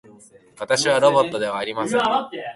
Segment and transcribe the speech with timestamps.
[0.59, 2.01] 私はロボットではありません。